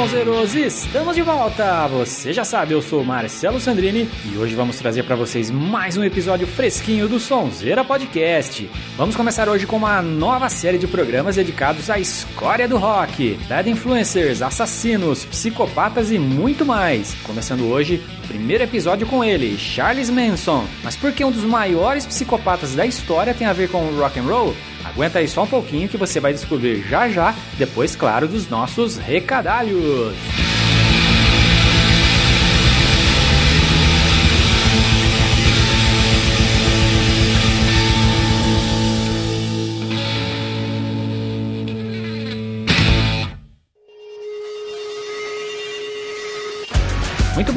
[0.00, 0.54] Sonzeiros!
[0.54, 1.86] Estamos de volta!
[1.88, 6.02] Você já sabe, eu sou Marcelo Sandrini e hoje vamos trazer para vocês mais um
[6.02, 8.70] episódio fresquinho do Sonzeira Podcast.
[8.96, 13.68] Vamos começar hoje com uma nova série de programas dedicados à escória do rock, bad
[13.68, 17.14] influencers, assassinos, psicopatas e muito mais.
[17.22, 20.64] Começando hoje o primeiro episódio com ele, Charles Manson.
[20.82, 24.22] Mas por que um dos maiores psicopatas da história tem a ver com rock and
[24.22, 24.56] roll?
[24.84, 28.96] Aguenta aí só um pouquinho que você vai descobrir já já, depois, claro, dos nossos
[28.96, 30.14] recadalhos.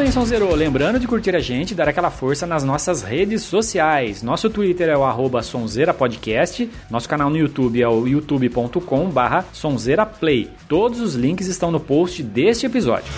[0.03, 0.53] Bem, Sonzero.
[0.53, 4.21] Lembrando de curtir a gente e dar aquela força nas nossas redes sociais.
[4.21, 6.69] Nosso Twitter é o sonzerapodcast.
[6.89, 10.49] Nosso canal no YouTube é o youtube.com barra sonzeraplay.
[10.67, 13.13] Todos os links estão no post deste episódio.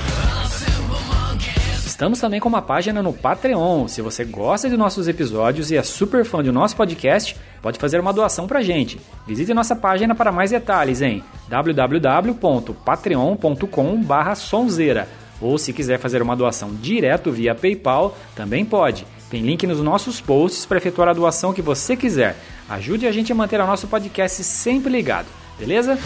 [1.83, 3.87] Estamos também com uma página no Patreon.
[3.87, 7.99] Se você gosta de nossos episódios e é super fã do nosso podcast, pode fazer
[7.99, 9.01] uma doação pra gente.
[9.25, 16.35] Visite nossa página para mais detalhes em www.patreon.com barra sonzeira ou se quiser fazer uma
[16.35, 19.05] doação direto via PayPal, também pode.
[19.29, 22.35] Tem link nos nossos posts para efetuar a doação que você quiser.
[22.69, 25.27] Ajude a gente a manter o nosso podcast sempre ligado,
[25.59, 25.97] beleza?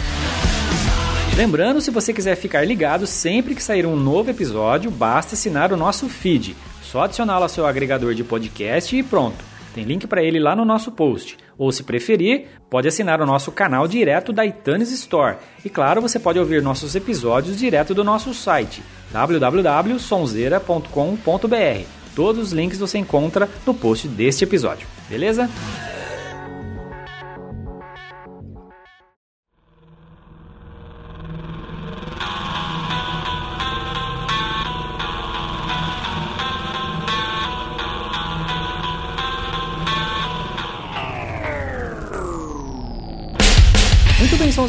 [1.36, 5.76] Lembrando, se você quiser ficar ligado sempre que sair um novo episódio, basta assinar o
[5.76, 6.56] nosso feed.
[6.82, 9.44] Só adicioná-lo ao seu agregador de podcast e pronto.
[9.74, 11.38] Tem link para ele lá no nosso post.
[11.60, 15.36] Ou, se preferir, pode assinar o nosso canal direto da iTunes Store.
[15.62, 18.82] E claro, você pode ouvir nossos episódios direto do nosso site
[19.12, 21.84] www.sonzeira.com.br.
[22.16, 25.50] Todos os links você encontra no post deste episódio, beleza?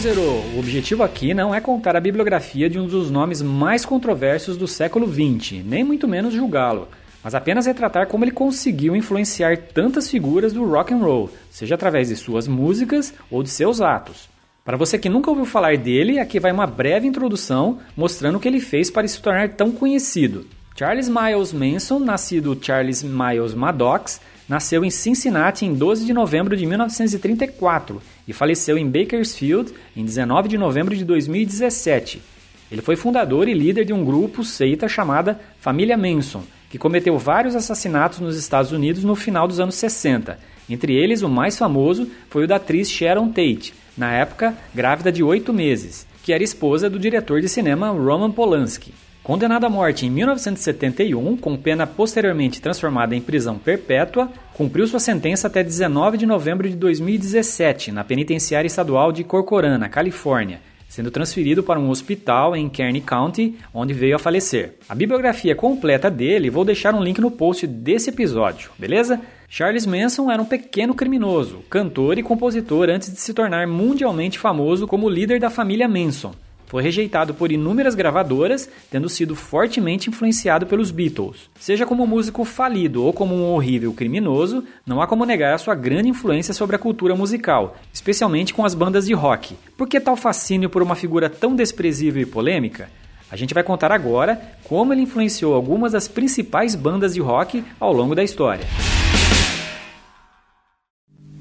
[0.01, 0.41] Sonzero.
[0.56, 4.67] O objetivo aqui não é contar a bibliografia de um dos nomes mais controversos do
[4.67, 6.88] século XX, nem muito menos julgá-lo,
[7.23, 12.07] mas apenas retratar como ele conseguiu influenciar tantas figuras do rock and roll, seja através
[12.07, 14.28] de suas músicas ou de seus atos.
[14.66, 18.47] Para você que nunca ouviu falar dele, aqui vai uma breve introdução mostrando o que
[18.47, 20.47] ele fez para se tornar tão conhecido.
[20.75, 24.19] Charles Miles Manson, nascido Charles Miles Maddox,
[24.51, 30.50] nasceu em Cincinnati em 12 de novembro de 1934 e faleceu em Bakersfield em 19
[30.50, 32.22] de novembro de 2017.
[32.69, 37.56] Ele foi fundador e líder de um grupo seita chamada Família Manson, que cometeu vários
[37.56, 40.38] assassinatos nos Estados Unidos no final dos anos 60.
[40.69, 45.23] Entre eles, o mais famoso foi o da atriz Sharon Tate, na época grávida de
[45.23, 48.94] oito meses, que era esposa do diretor de cinema Roman Polanski.
[49.24, 55.46] Condenado à morte em 1971, com pena posteriormente transformada em prisão perpétua, cumpriu sua sentença
[55.46, 61.80] até 19 de novembro de 2017 na penitenciária estadual de Corcoran, Califórnia, sendo transferido para
[61.80, 64.78] um hospital em Kearney County, onde veio a falecer.
[64.90, 69.22] A bibliografia completa dele vou deixar um link no post desse episódio, beleza?
[69.48, 74.88] Charles Manson era um pequeno criminoso, cantor e compositor antes de se tornar mundialmente famoso
[74.88, 76.34] como líder da família Manson.
[76.72, 81.50] Foi rejeitado por inúmeras gravadoras, tendo sido fortemente influenciado pelos Beatles.
[81.59, 85.76] Seja como músico falido ou como um horrível criminoso, não há como negar a sua
[85.76, 89.57] grande influência sobre a cultura musical, especialmente com as bandas de rock.
[89.75, 92.90] Por que tal fascínio por uma figura tão desprezível e polêmica?
[93.30, 97.92] A gente vai contar agora como ele influenciou algumas das principais bandas de rock ao
[97.92, 98.63] longo da história.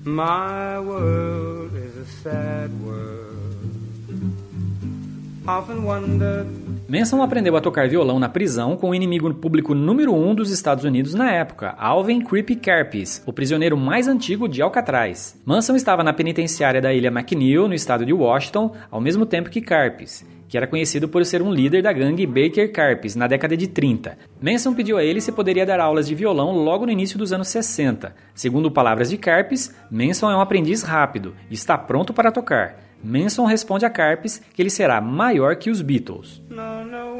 [0.05, 2.90] My world is a sad world.
[6.89, 10.85] Manson aprendeu a tocar violão na prisão com o inimigo público número um dos Estados
[10.85, 15.37] Unidos na época, Alvin Creepy Karpis, o prisioneiro mais antigo de Alcatraz.
[15.45, 19.61] Manson estava na penitenciária da ilha McNeil, no estado de Washington, ao mesmo tempo que
[19.61, 23.67] Karpis, que era conhecido por ser um líder da gangue Baker Karpis na década de
[23.67, 24.19] 30.
[24.41, 27.49] Manson pediu a ele se poderia dar aulas de violão logo no início dos anos
[27.49, 28.15] 60.
[28.37, 32.90] Segundo palavras de Karpis, Manson é um aprendiz rápido e está pronto para tocar.
[33.03, 36.41] Manson responde a Carpes que ele será maior que os Beatles.
[36.49, 37.11] No, no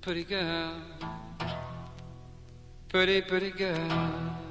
[0.00, 0.74] Pretty girl,
[2.88, 4.41] pretty, pretty girl.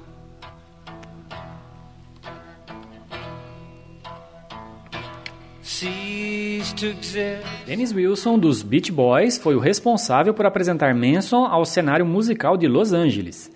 [7.66, 12.68] Dennis Wilson, dos Beach Boys, foi o responsável por apresentar Manson ao cenário musical de
[12.68, 13.50] Los Angeles.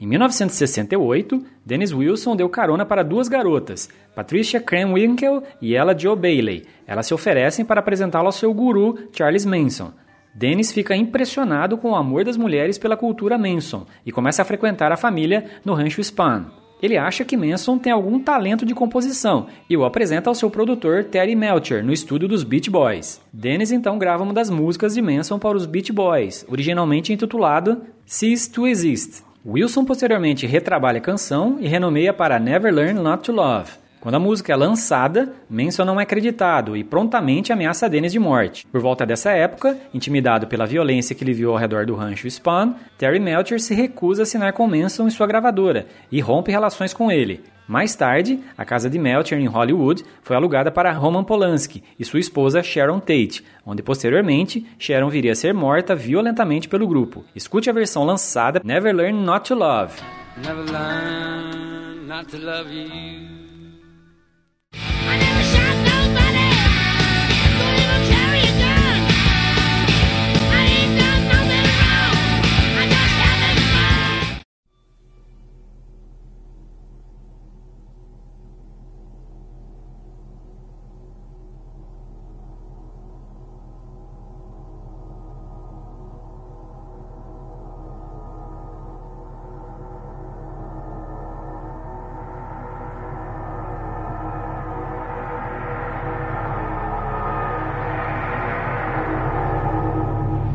[0.00, 6.64] Em 1968, Dennis Wilson deu carona para duas garotas, Patricia Cranwinkle e ela Joe Bailey.
[6.86, 9.92] Elas se oferecem para apresentá-lo ao seu guru, Charles Manson.
[10.34, 14.92] Dennis fica impressionado com o amor das mulheres pela cultura Manson e começa a frequentar
[14.92, 16.59] a família no rancho Spahn.
[16.82, 21.04] Ele acha que Manson tem algum talento de composição e o apresenta ao seu produtor
[21.04, 23.20] Terry Melcher no estúdio dos Beach Boys.
[23.32, 28.50] Dennis então grava uma das músicas de Manson para os Beach Boys, originalmente intitulado Cease
[28.50, 29.22] to Exist.
[29.44, 33.72] Wilson posteriormente retrabalha a canção e renomeia para Never Learn Not to Love.
[34.00, 38.66] Quando a música é lançada, Manson não é acreditado e prontamente ameaça Dennis de morte.
[38.66, 42.72] Por volta dessa época, intimidado pela violência que ele viu ao redor do rancho Spawn,
[42.96, 47.12] Terry Melcher se recusa a assinar com Manson em sua gravadora e rompe relações com
[47.12, 47.42] ele.
[47.68, 52.18] Mais tarde, a casa de Melcher em Hollywood foi alugada para Roman Polanski e sua
[52.18, 57.22] esposa Sharon Tate, onde posteriormente Sharon viria a ser morta violentamente pelo grupo.
[57.36, 60.00] Escute a versão lançada Never Learn Not to Love.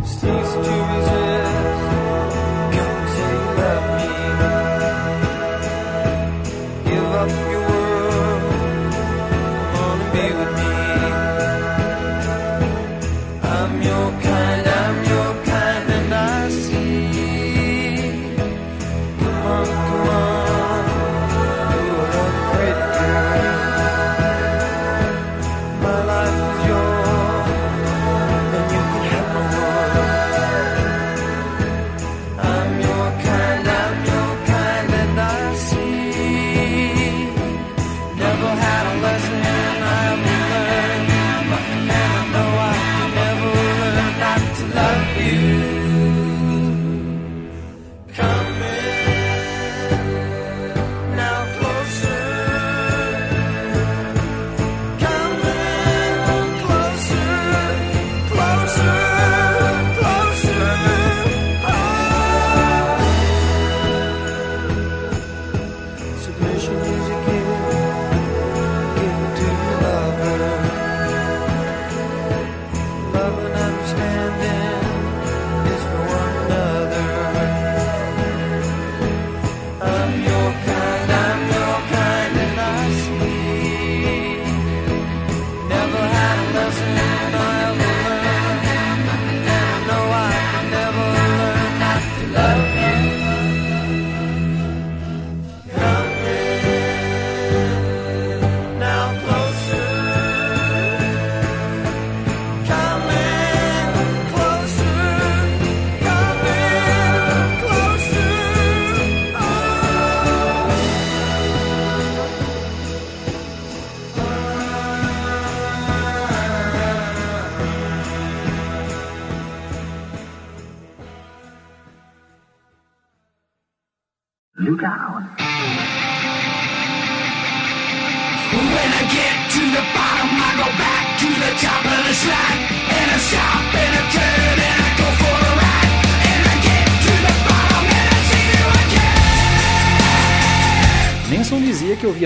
[0.05, 1.44] Never learn not to love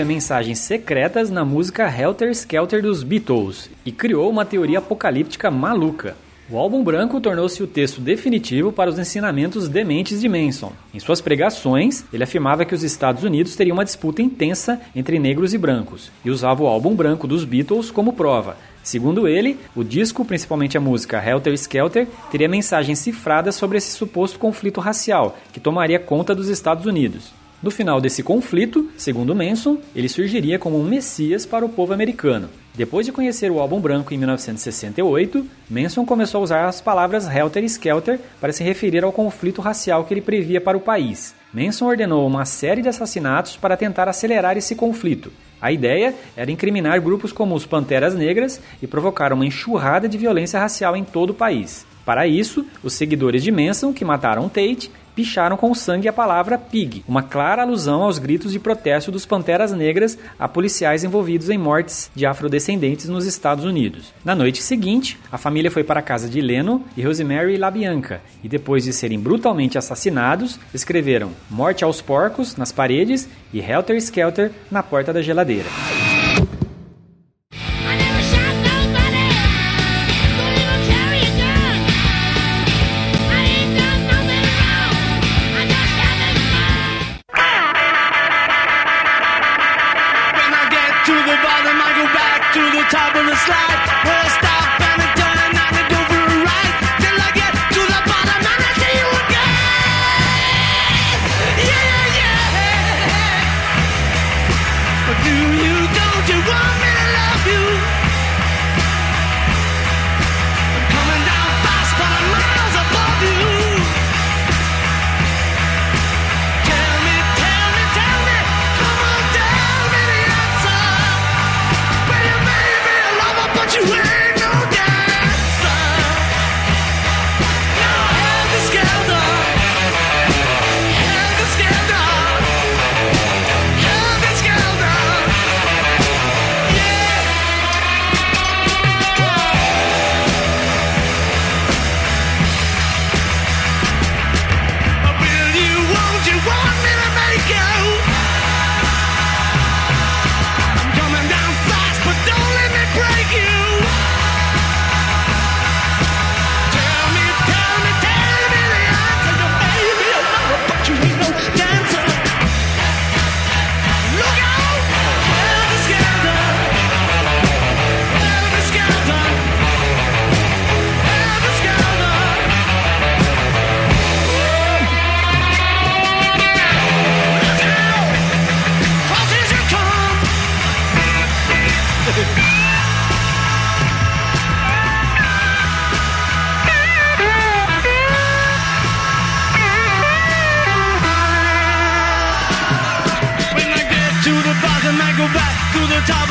[0.00, 6.16] ouvia mensagens secretas na música Helter Skelter dos Beatles e criou uma teoria apocalíptica maluca.
[6.48, 10.72] O álbum branco tornou-se o texto definitivo para os ensinamentos dementes de Manson.
[10.92, 15.54] Em suas pregações, ele afirmava que os Estados Unidos teriam uma disputa intensa entre negros
[15.54, 18.56] e brancos, e usava o álbum branco dos Beatles como prova.
[18.82, 24.38] Segundo ele, o disco, principalmente a música Helter Skelter, teria mensagens cifradas sobre esse suposto
[24.38, 27.39] conflito racial que tomaria conta dos Estados Unidos.
[27.62, 32.48] No final desse conflito, segundo Manson, ele surgiria como um messias para o povo americano.
[32.74, 37.62] Depois de conhecer o álbum branco em 1968, Manson começou a usar as palavras Helter
[37.64, 41.34] Skelter para se referir ao conflito racial que ele previa para o país.
[41.52, 45.30] Manson ordenou uma série de assassinatos para tentar acelerar esse conflito.
[45.60, 50.58] A ideia era incriminar grupos como os Panteras Negras e provocar uma enxurrada de violência
[50.58, 51.84] racial em todo o país.
[52.06, 54.90] Para isso, os seguidores de Manson, que mataram Tate,
[55.20, 59.70] picharam com sangue a palavra pig, uma clara alusão aos gritos de protesto dos panteras
[59.70, 64.14] negras a policiais envolvidos em mortes de afrodescendentes nos Estados Unidos.
[64.24, 68.48] Na noite seguinte, a família foi para a casa de Leno e Rosemary LaBianca e
[68.48, 74.82] depois de serem brutalmente assassinados, escreveram Morte aos porcos nas paredes e Helter Skelter na
[74.82, 75.68] porta da geladeira.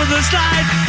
[0.09, 0.88] the slide.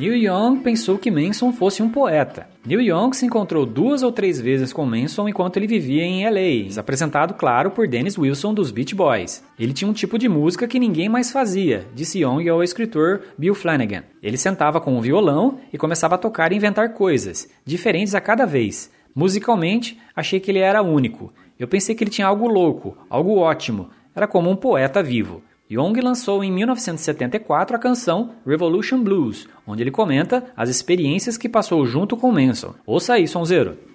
[0.00, 2.48] Neil Young pensou que Manson fosse um poeta.
[2.64, 6.80] Neil Young se encontrou duas ou três vezes com Manson enquanto ele vivia em LA,
[6.80, 9.44] apresentado, claro, por Dennis Wilson dos Beach Boys.
[9.58, 13.54] Ele tinha um tipo de música que ninguém mais fazia, disse Young ao escritor Bill
[13.54, 14.04] Flanagan.
[14.22, 18.46] Ele sentava com um violão e começava a tocar e inventar coisas, diferentes a cada
[18.46, 18.90] vez.
[19.14, 21.30] Musicalmente, achei que ele era único.
[21.58, 23.90] Eu pensei que ele tinha algo louco, algo ótimo.
[24.16, 25.42] Era como um poeta vivo.
[25.70, 31.86] Young lançou em 1974 a canção Revolution Blues, onde ele comenta as experiências que passou
[31.86, 32.74] junto com Manson.
[32.84, 33.89] Ouça aí, Sonzeiro.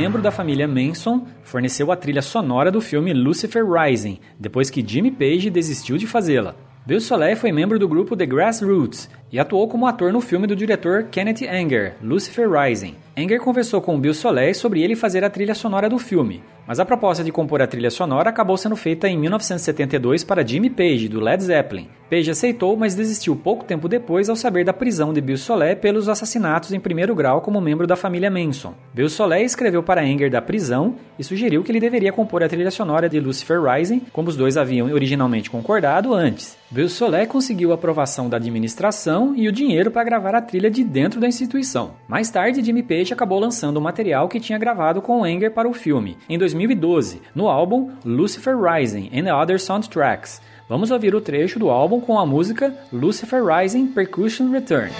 [0.00, 5.10] Membro da família Manson, forneceu a trilha sonora do filme Lucifer Rising, depois que Jimmy
[5.10, 6.54] Page desistiu de fazê-la.
[6.86, 10.56] Bill Soleil foi membro do grupo The Grassroots e atuou como ator no filme do
[10.56, 12.94] diretor Kenneth Anger, Lucifer Rising.
[13.16, 16.84] Anger conversou com Bill Soleil sobre ele fazer a trilha sonora do filme, mas a
[16.84, 21.18] proposta de compor a trilha sonora acabou sendo feita em 1972 para Jimmy Page, do
[21.18, 21.88] Led Zeppelin.
[22.08, 26.08] Page aceitou, mas desistiu pouco tempo depois ao saber da prisão de Bill Soleil pelos
[26.08, 28.72] assassinatos em primeiro grau como membro da família Manson.
[28.94, 32.70] Bill Soleil escreveu para Anger da prisão e sugeriu que ele deveria compor a trilha
[32.70, 36.56] sonora de Lucifer Rising, como os dois haviam originalmente concordado antes.
[36.70, 40.84] Bill Soleil conseguiu a aprovação da administração e o dinheiro para gravar a trilha de
[40.84, 41.92] dentro da instituição.
[42.06, 45.74] Mais tarde, Jimmy Page acabou lançando o material que tinha gravado com Anger para o
[45.74, 50.40] filme, em 2012, no álbum Lucifer Rising and Other Soundtracks.
[50.68, 54.90] Vamos ouvir o trecho do álbum com a música Lucifer Rising Percussion Return.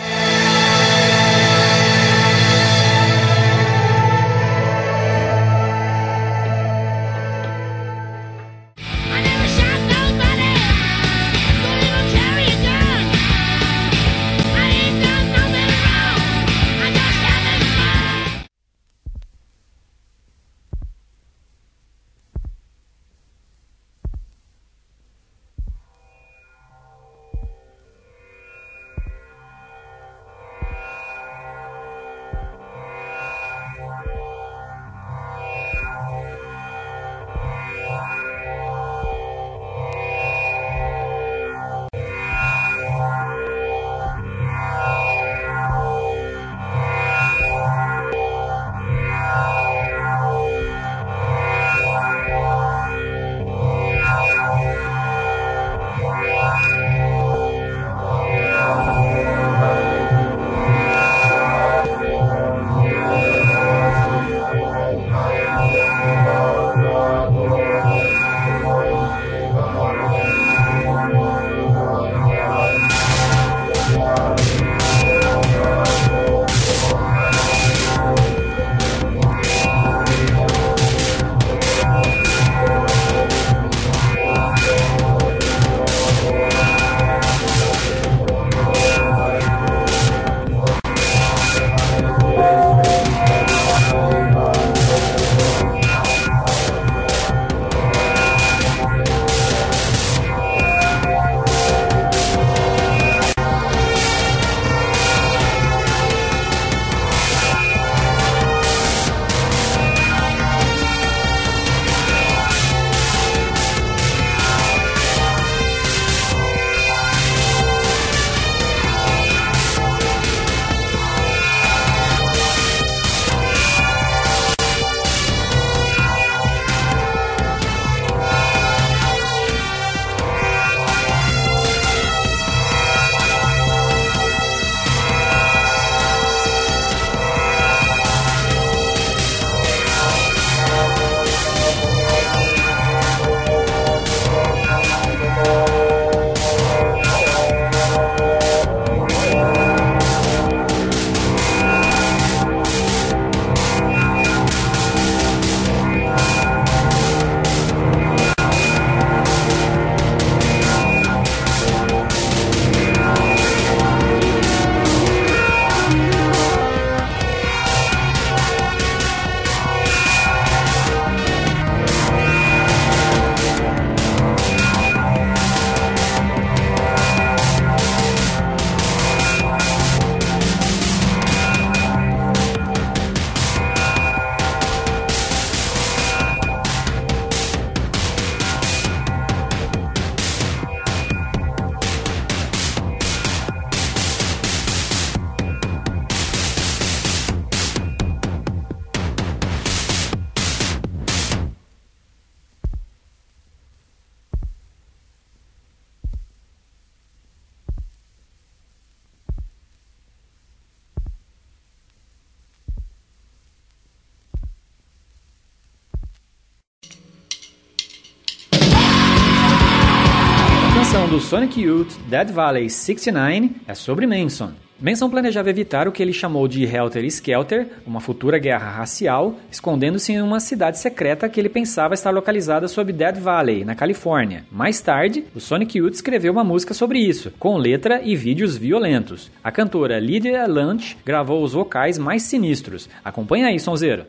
[221.19, 224.53] Do Sonic Youth Dead Valley 69 é sobre Manson.
[224.81, 230.13] Manson planejava evitar o que ele chamou de Helter Skelter, uma futura guerra racial, escondendo-se
[230.13, 234.45] em uma cidade secreta que ele pensava estar localizada sob Dead Valley, na Califórnia.
[234.49, 239.29] Mais tarde, o Sonic Youth escreveu uma música sobre isso, com letra e vídeos violentos.
[239.43, 242.89] A cantora Lydia Lunch gravou os vocais mais sinistros.
[243.05, 244.07] Acompanha aí, sonzeiro.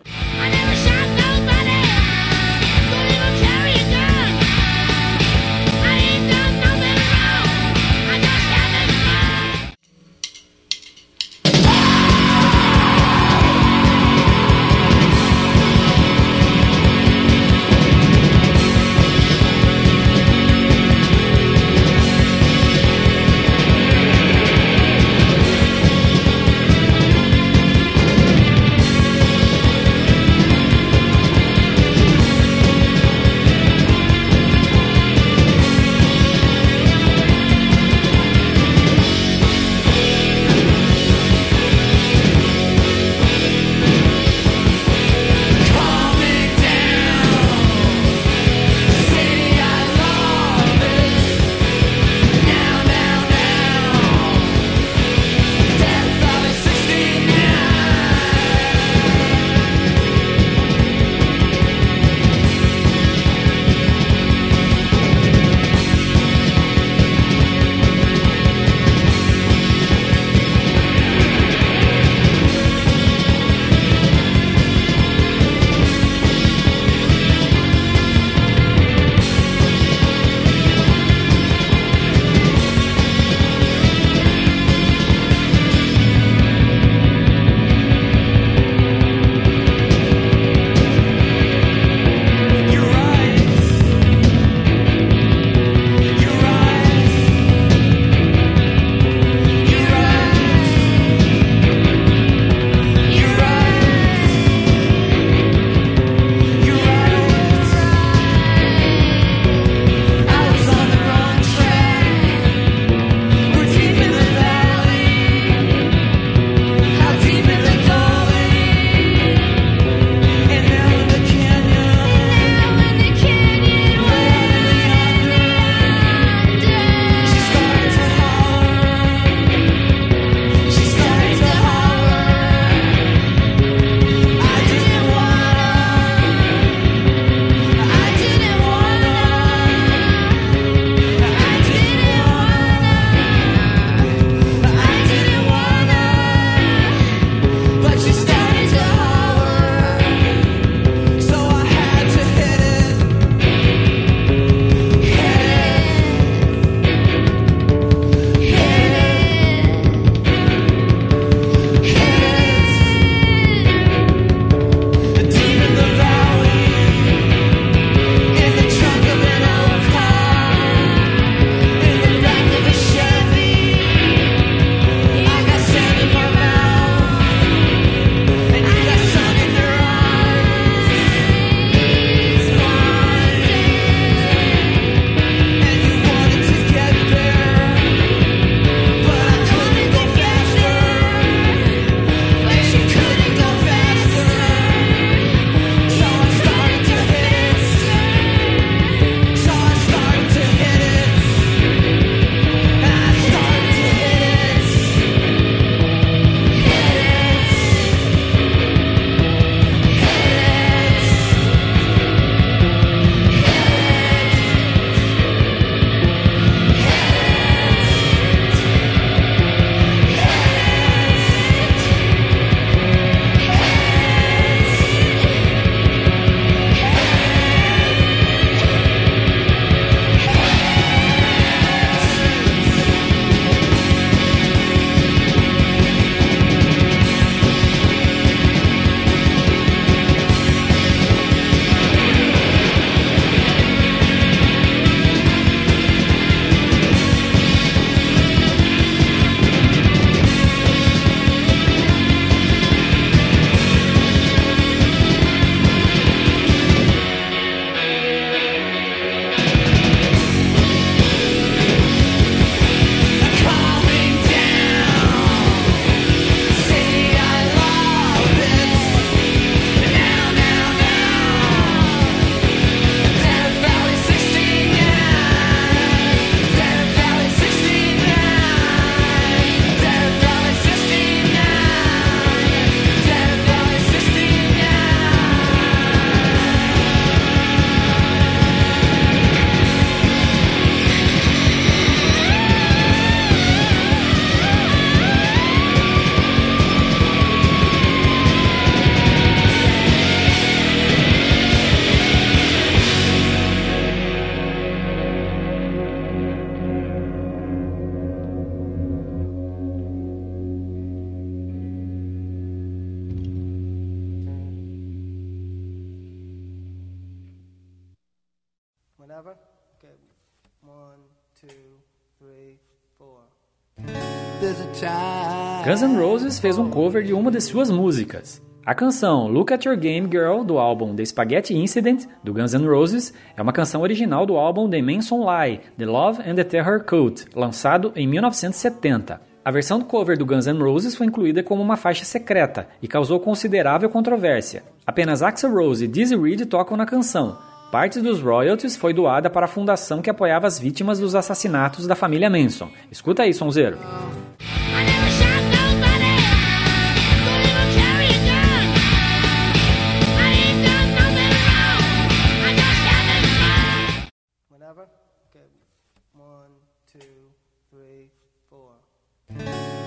[324.81, 328.41] Guns N' Roses fez um cover de uma de suas músicas.
[328.65, 332.65] A canção Look at Your Game Girl, do álbum The Spaghetti Incident, do Guns N'
[332.65, 336.85] Roses, é uma canção original do álbum The Manson Lie, The Love and the Terror
[336.85, 339.19] Cult, lançado em 1970.
[339.43, 342.87] A versão do cover do Guns N' Roses foi incluída como uma faixa secreta e
[342.87, 344.63] causou considerável controvérsia.
[344.87, 347.37] Apenas Axl Rose e Dizzy Reed tocam na canção.
[347.71, 351.95] Parte dos royalties foi doada para a fundação que apoiava as vítimas dos assassinatos da
[351.95, 352.71] família Manson.
[352.91, 353.77] Escuta aí, sonzeiro.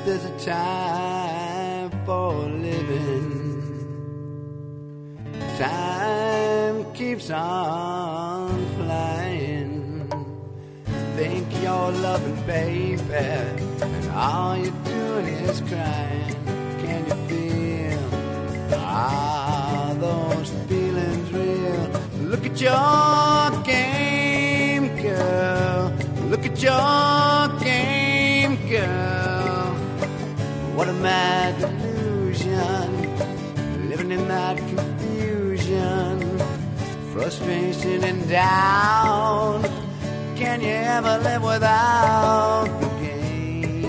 [0.04, 3.32] There's a time for living.
[5.56, 6.51] Time
[7.12, 10.08] keeps on flying.
[11.14, 16.34] Think you're loving, baby, and all you're doing is crying.
[16.80, 18.78] Can you feel?
[18.78, 22.30] Are those feelings real?
[22.30, 23.11] Look at your
[37.42, 39.64] frustration and doubt.
[40.36, 43.82] Can you ever live without the game?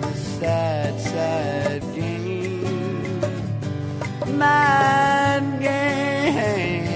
[0.00, 3.20] The Sad, sad game,
[4.38, 6.86] mad game.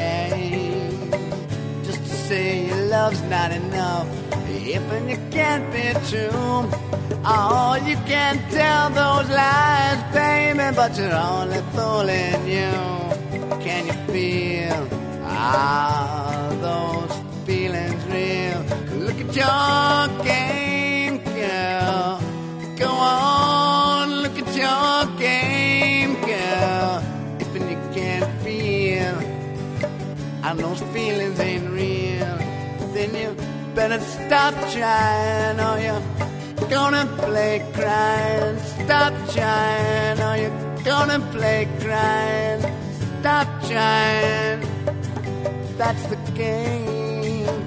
[1.85, 4.09] Just to say your love's not enough,
[4.49, 6.80] if and you can't be true.
[7.23, 12.73] Oh, you can't tell those lies, baby, but you're only fooling you.
[13.61, 14.89] Can you feel?
[15.25, 17.13] Are those
[17.45, 18.61] feelings real?
[19.05, 22.23] Look at your game, girl.
[22.79, 27.03] Go on, look at your game, girl.
[27.39, 29.19] If you can't feel,
[30.43, 32.39] and those feelings ain't real,
[32.95, 33.37] then you
[33.75, 36.30] better stop trying, or you're
[36.71, 38.59] gonna play crying.
[38.85, 42.63] Stop trying, or you're gonna play crying.
[43.21, 44.61] Stop trying.
[45.77, 47.65] That's the game.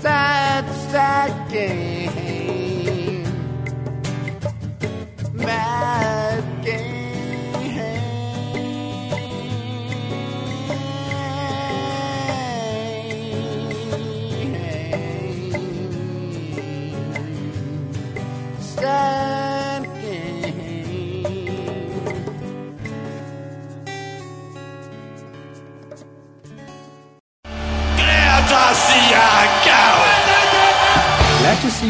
[0.00, 3.24] Sad, sad game.
[5.34, 6.97] Mad game.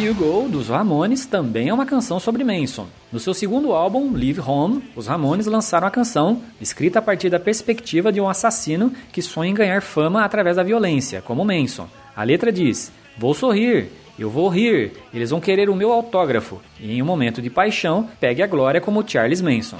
[0.08, 2.86] See You Go, dos Ramones, também é uma canção sobre Manson.
[3.12, 7.38] No seu segundo álbum, Live Home, os Ramones lançaram a canção, escrita a partir da
[7.38, 11.86] perspectiva de um assassino que sonha em ganhar fama através da violência, como Manson.
[12.16, 16.58] A letra diz: Vou sorrir, eu vou rir, eles vão querer o meu autógrafo.
[16.80, 19.76] E em um momento de paixão, pegue a glória como Charles Manson.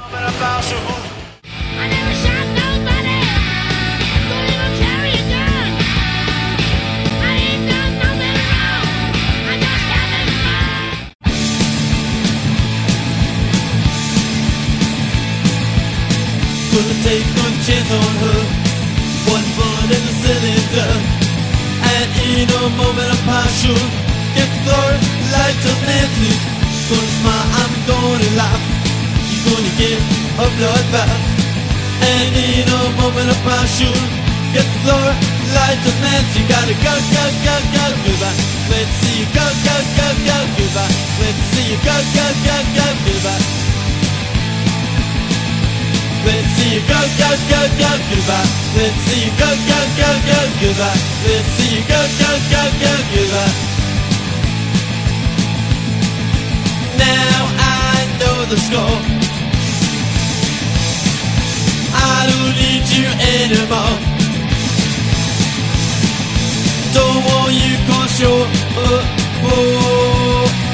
[30.57, 31.21] Bloodbath
[32.01, 33.93] And in a moment of passion
[34.55, 35.15] Get the glory
[35.53, 38.39] like a Nancy Gotta go, go, go, go, goodbye
[38.71, 42.87] Let's see you go, go, go, go, goodbye Let's see you go, go, go, go,
[43.05, 43.59] goodbye
[46.25, 48.49] Let's see you go, go, go, go, goodbye.
[48.77, 51.01] Let's see you go, go, go, go, goodbye.
[51.25, 53.55] Let's see you go, go, go, go, goodbye.
[56.99, 59.28] Now I know the score.
[62.19, 63.95] I don't need you anymore.
[66.97, 68.49] Don't want you gone short.
[68.77, 69.05] Uh,
[69.45, 70.68] oh, oh.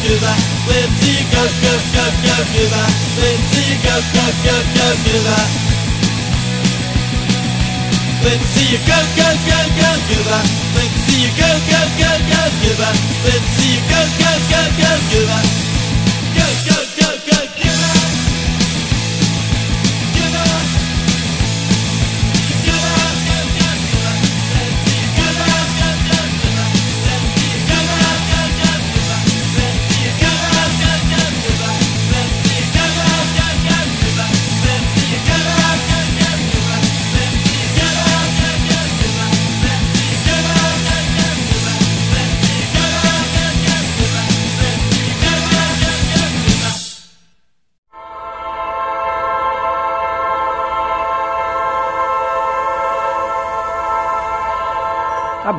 [0.00, 2.82] Let's see you go, go, go, go, Cuba,
[3.68, 5.36] you go, go, go, go, Cuba.
[8.72, 10.38] you go, go, go, go, Cuba,
[11.20, 12.88] you go, go, go, go, Cuba,
[13.60, 15.69] you go, go, go, go, Cuba.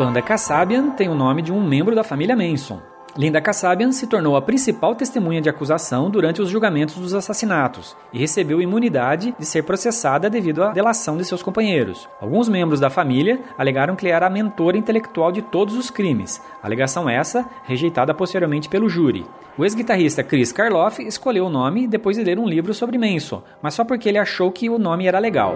[0.04, 2.82] banda Kassabian tem o nome de um membro da família Manson.
[3.16, 8.18] Linda Kassabian se tornou a principal testemunha de acusação durante os julgamentos dos assassinatos e
[8.18, 12.10] recebeu imunidade de ser processada devido à delação de seus companheiros.
[12.20, 17.08] Alguns membros da família alegaram que era a mentora intelectual de todos os crimes, alegação
[17.08, 19.24] essa rejeitada posteriormente pelo júri.
[19.56, 23.76] O ex-guitarrista Chris Karloff escolheu o nome depois de ler um livro sobre Manson, mas
[23.76, 25.56] só porque ele achou que o nome era legal.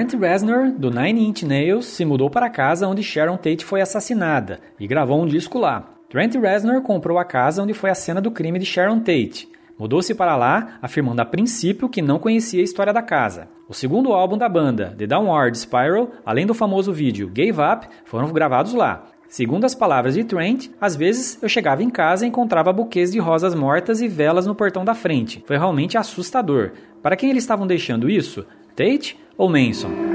[0.00, 3.82] Trent Reznor, do Nine Inch Nails, se mudou para a casa onde Sharon Tate foi
[3.82, 5.92] assassinada e gravou um disco lá.
[6.08, 9.46] Trent Reznor comprou a casa onde foi a cena do crime de Sharon Tate.
[9.78, 13.48] Mudou-se para lá, afirmando a princípio que não conhecia a história da casa.
[13.68, 18.32] O segundo álbum da banda, The Downward Spiral, além do famoso vídeo Gave Up, foram
[18.32, 19.04] gravados lá.
[19.28, 23.18] Segundo as palavras de Trent, às vezes eu chegava em casa e encontrava buquês de
[23.18, 25.44] rosas mortas e velas no portão da frente.
[25.46, 26.72] Foi realmente assustador.
[27.02, 28.46] Para quem eles estavam deixando isso?
[28.80, 30.09] Tate ou Manson?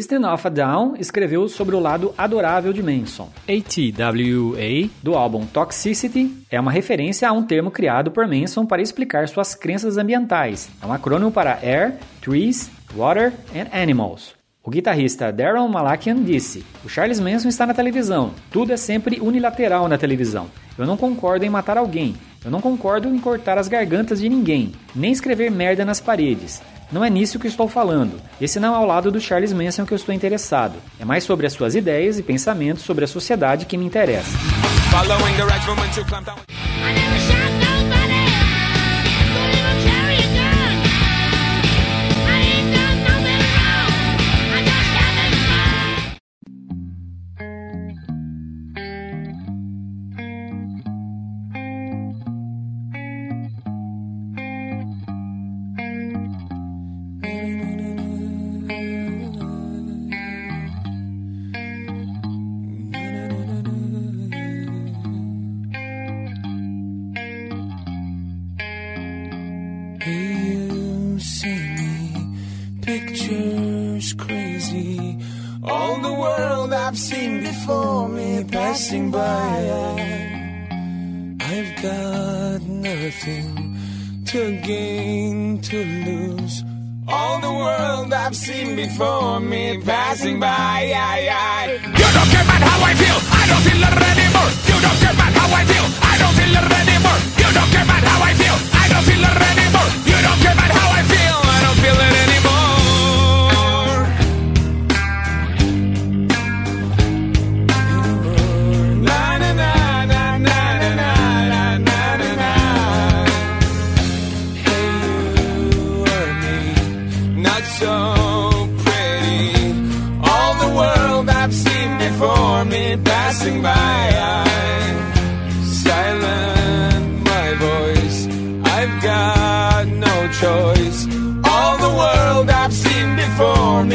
[0.00, 3.28] System of a Down escreveu sobre o lado adorável de Manson.
[3.46, 9.28] ATWA, do álbum Toxicity, é uma referência a um termo criado por Manson para explicar
[9.28, 10.70] suas crenças ambientais.
[10.82, 14.34] É um acrônimo para Air, Trees, Water and Animals.
[14.64, 18.30] O guitarrista Darren Malakian disse: O Charles Manson está na televisão.
[18.50, 20.46] Tudo é sempre unilateral na televisão.
[20.78, 22.14] Eu não concordo em matar alguém.
[22.42, 26.62] Eu não concordo em cortar as gargantas de ninguém, nem escrever merda nas paredes.
[26.92, 28.20] Não é nisso que estou falando.
[28.40, 30.74] Esse não é o lado do Charles Manson que eu estou interessado.
[30.98, 34.30] É mais sobre as suas ideias e pensamentos sobre a sociedade que me interessa.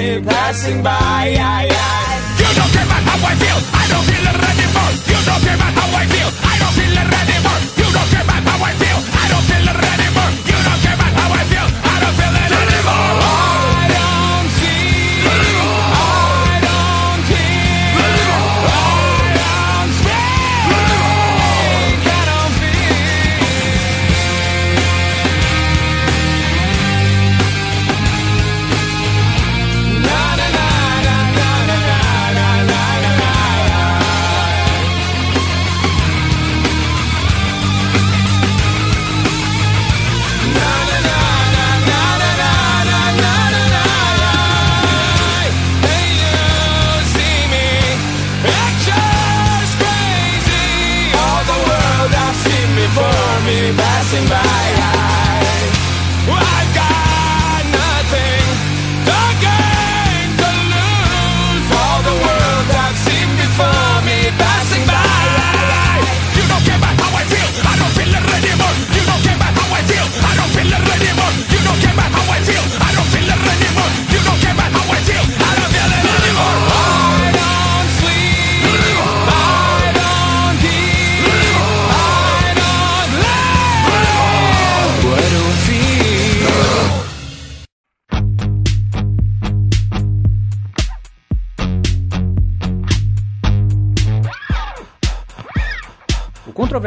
[0.05, 1.25] Me passing by.
[2.39, 4.91] You don't care about how I feel, I don't feel it anymore.
[5.09, 7.59] You don't care about how I feel, I don't feel it anymore.
[7.79, 9.04] You don't care about how I I feel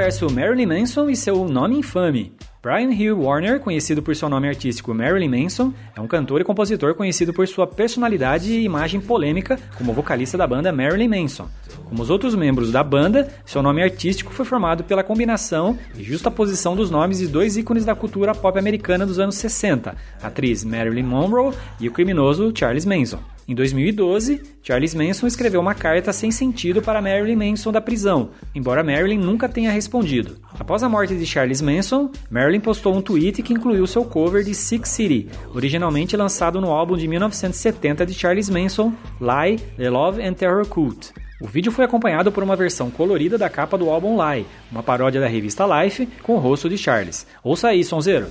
[0.09, 2.33] O controverso Marilyn Manson e seu nome infame.
[2.63, 6.95] Brian Hill Warner, conhecido por seu nome artístico Marilyn Manson, é um cantor e compositor
[6.95, 11.47] conhecido por sua personalidade e imagem polêmica como vocalista da banda Marilyn Manson.
[11.85, 16.75] Como os outros membros da banda, seu nome artístico foi formado pela combinação e justaposição
[16.75, 21.03] dos nomes de dois ícones da cultura pop americana dos anos 60, a atriz Marilyn
[21.03, 23.21] Monroe e o criminoso Charles Manson.
[23.49, 28.85] Em 2012, Charles Manson escreveu uma carta sem sentido para Marilyn Manson da prisão, embora
[28.85, 30.37] Marilyn nunca tenha respondido.
[30.61, 34.55] Após a morte de Charles Manson, Marilyn postou um tweet que incluiu seu cover de
[34.55, 40.35] Six City, originalmente lançado no álbum de 1970 de Charles Manson, Lie, The Love and
[40.35, 41.15] Terror Cult.
[41.41, 45.23] O vídeo foi acompanhado por uma versão colorida da capa do álbum Lie, uma paródia
[45.23, 47.27] da revista Life com o rosto de Charles.
[47.43, 48.27] Ouça aí, sonzeiro!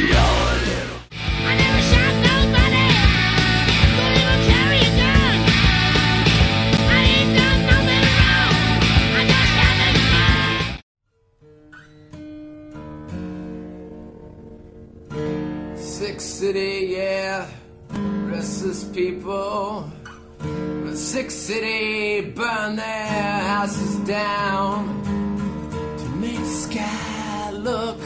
[0.00, 0.37] I
[17.28, 18.30] Six City, yeah.
[18.30, 19.90] Rest people.
[20.38, 25.02] The Six City burn their houses down
[25.98, 28.00] to make the sky look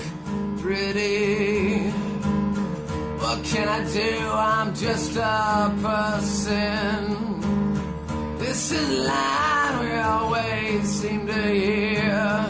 [0.58, 1.90] pretty.
[3.20, 4.30] What can I do?
[4.32, 6.98] I'm just a person.
[8.38, 12.46] This is line we always seem to hear.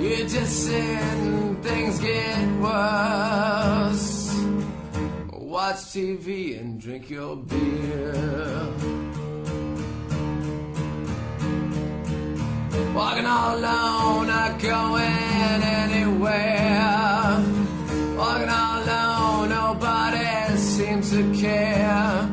[0.00, 4.17] You just sin, things get worse.
[5.48, 8.12] Watch TV and drink your beer.
[12.94, 17.42] Walking all alone, not going anywhere.
[18.14, 22.28] Walking all alone, nobody seems to care.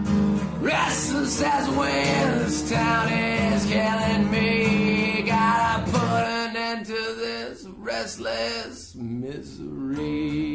[0.60, 5.22] Restless as wind, this town is killing me.
[5.26, 10.55] Gotta put an end to this restless misery.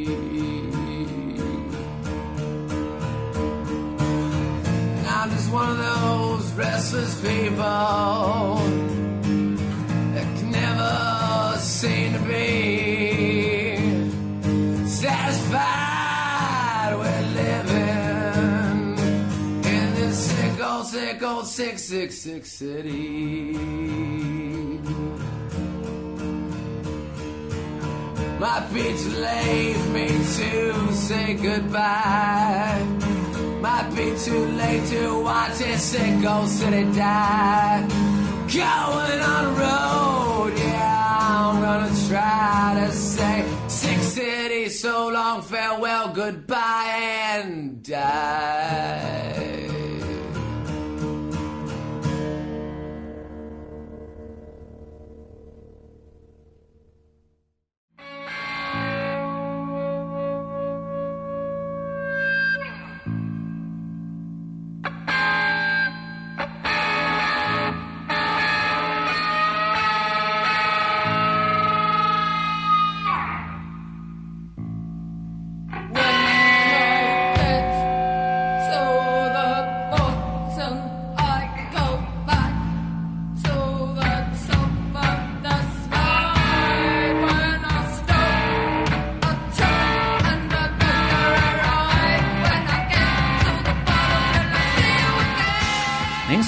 [6.92, 8.56] Restless people
[10.12, 13.76] that can never seem to be
[14.88, 15.68] satisfied
[16.98, 18.98] with living
[19.72, 23.52] in this sick old, sick old, sick, sick, sick city.
[28.40, 32.99] My late for me to say goodbye.
[33.60, 37.86] Might be too late to watch sick old city die.
[38.48, 46.96] Going on road, yeah, I'm gonna try to say sick city, so long, farewell, goodbye,
[47.34, 49.29] and die.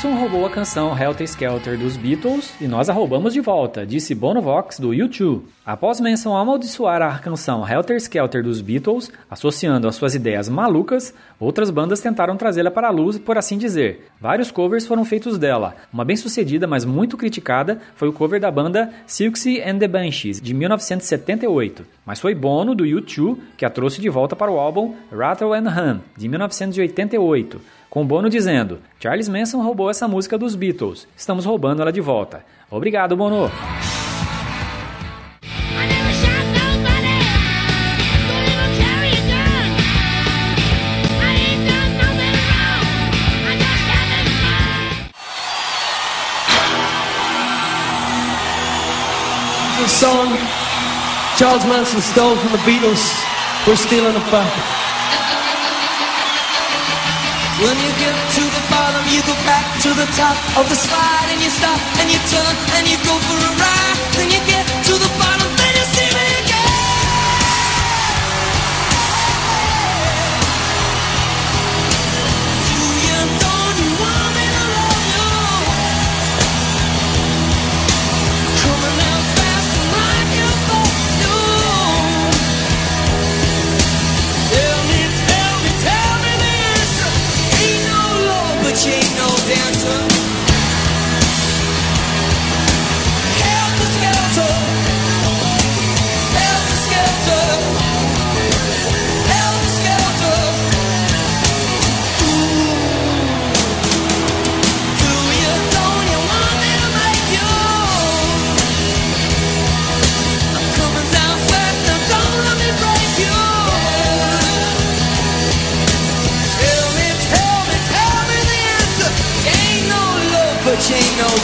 [0.03, 4.17] Manson roubou a canção Helter Skelter dos Beatles e nós a roubamos de volta, disse
[4.17, 5.43] Bono Vox do U2.
[5.65, 11.71] Após Manson amaldiçoar a canção Helter Skelter dos Beatles, associando as suas ideias malucas, outras
[11.71, 14.09] bandas tentaram trazê-la para a luz, por assim dizer.
[14.21, 15.77] Vários covers foram feitos dela.
[15.93, 20.53] Uma bem-sucedida, mas muito criticada, foi o cover da banda Silksy and the Banshees, de
[20.53, 21.87] 1978.
[22.05, 25.71] Mas foi Bono, do U2, que a trouxe de volta para o álbum Rattle and
[25.71, 31.83] Hum, de 1988 com Bono dizendo: Charles Manson roubou essa música dos Beatles, estamos roubando
[31.83, 32.43] ela de volta.
[32.71, 33.51] Obrigado, Bono!
[51.37, 53.13] Charles Manson stole from the Beatles.
[53.67, 54.92] We're stealing it back.
[57.61, 61.29] When you get to the bottom, you go back to the top of the slide
[61.33, 63.99] and you stop and you turn and you go for a ride.
[64.17, 64.52] Then you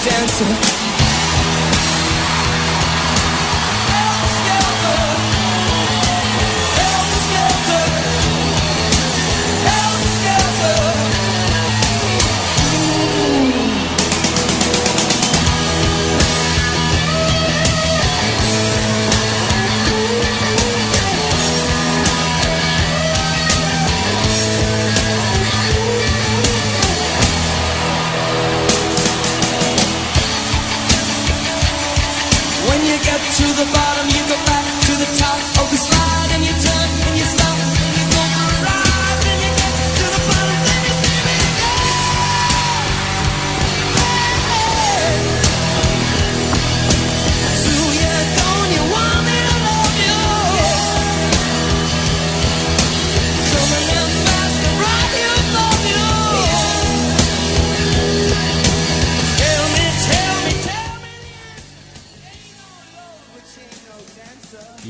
[0.09, 0.88] dancer.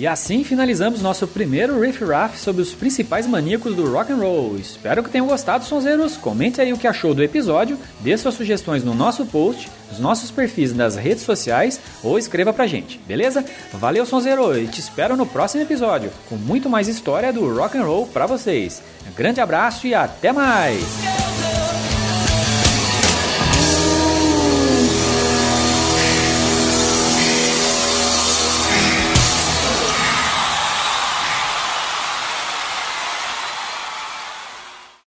[0.09, 4.57] Assim finalizamos nosso primeiro riff raff sobre os principais maníacos do rock and roll.
[4.57, 6.17] Espero que tenham gostado, sonzeiros.
[6.17, 10.31] Comente aí o que achou do episódio, dê suas sugestões no nosso post, nos nossos
[10.31, 13.45] perfis nas redes sociais ou escreva pra gente, beleza?
[13.75, 17.85] Valeu, sonzeiro, e te espero no próximo episódio com muito mais história do rock and
[17.85, 18.83] roll pra vocês.
[19.17, 21.38] Grande abraço e até mais.